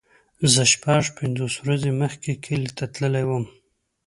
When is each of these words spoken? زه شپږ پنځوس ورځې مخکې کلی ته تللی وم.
زه 0.53 0.61
شپږ 0.73 1.03
پنځوس 1.17 1.53
ورځې 1.65 1.91
مخکې 2.01 2.31
کلی 2.45 2.71
ته 2.77 2.85
تللی 2.93 3.23
وم. 3.29 3.45